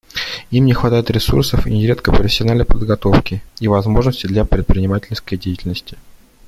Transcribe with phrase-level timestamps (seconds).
[0.49, 5.95] Им не хватает ресурсов и нередко профессиональной подготовки и возможностей для предпринимательской деятельности.